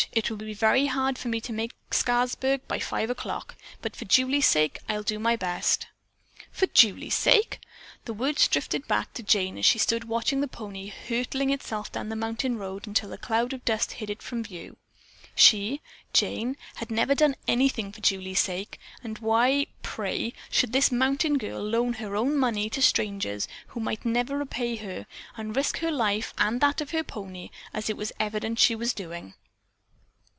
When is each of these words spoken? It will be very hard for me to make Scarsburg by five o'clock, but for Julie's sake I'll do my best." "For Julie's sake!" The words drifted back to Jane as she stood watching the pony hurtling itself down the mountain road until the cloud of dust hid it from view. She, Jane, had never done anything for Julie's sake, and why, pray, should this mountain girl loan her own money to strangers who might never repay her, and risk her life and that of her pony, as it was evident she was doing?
It 0.13 0.29
will 0.31 0.37
be 0.37 0.55
very 0.55 0.87
hard 0.87 1.17
for 1.19 1.27
me 1.27 1.39
to 1.41 1.53
make 1.53 1.73
Scarsburg 1.91 2.67
by 2.67 2.79
five 2.79 3.09
o'clock, 3.11 3.55
but 3.83 3.95
for 3.95 4.03
Julie's 4.05 4.47
sake 4.47 4.79
I'll 4.89 5.03
do 5.03 5.19
my 5.19 5.35
best." 5.35 5.85
"For 6.51 6.65
Julie's 6.65 7.13
sake!" 7.15 7.59
The 8.05 8.13
words 8.13 8.47
drifted 8.49 8.87
back 8.89 9.13
to 9.13 9.21
Jane 9.23 9.57
as 9.59 9.65
she 9.67 9.77
stood 9.77 10.05
watching 10.05 10.41
the 10.41 10.47
pony 10.49 10.87
hurtling 10.87 11.51
itself 11.51 11.91
down 11.91 12.09
the 12.09 12.15
mountain 12.17 12.57
road 12.57 12.87
until 12.87 13.09
the 13.09 13.17
cloud 13.19 13.53
of 13.53 13.63
dust 13.63 13.91
hid 13.93 14.09
it 14.09 14.23
from 14.23 14.43
view. 14.43 14.75
She, 15.35 15.81
Jane, 16.13 16.57
had 16.77 16.89
never 16.91 17.13
done 17.15 17.35
anything 17.47 17.91
for 17.93 18.01
Julie's 18.01 18.39
sake, 18.41 18.79
and 19.03 19.17
why, 19.19 19.67
pray, 19.83 20.33
should 20.49 20.73
this 20.73 20.91
mountain 20.91 21.37
girl 21.37 21.61
loan 21.61 21.93
her 21.93 22.15
own 22.17 22.37
money 22.39 22.71
to 22.71 22.81
strangers 22.81 23.47
who 23.67 23.79
might 23.79 24.03
never 24.03 24.35
repay 24.37 24.77
her, 24.77 25.05
and 25.37 25.55
risk 25.55 25.77
her 25.77 25.91
life 25.91 26.33
and 26.39 26.59
that 26.59 26.81
of 26.81 26.89
her 26.91 27.03
pony, 27.03 27.49
as 27.71 27.87
it 27.87 27.95
was 27.97 28.11
evident 28.19 28.57
she 28.59 28.73
was 28.75 28.93
doing? 28.93 29.35